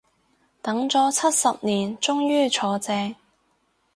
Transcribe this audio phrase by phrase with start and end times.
[0.63, 3.13] 等咗七十年終於坐正